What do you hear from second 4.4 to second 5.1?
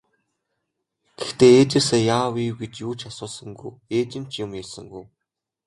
юм ярьсангүй.